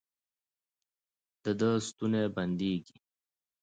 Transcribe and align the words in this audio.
د 1.43 1.45
ده 1.59 1.71
ستونی 1.87 2.23
بندېږي. 2.35 2.95